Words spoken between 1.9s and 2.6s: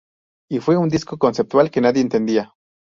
entendía.